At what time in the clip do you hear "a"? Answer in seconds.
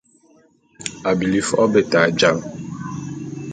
1.09-1.11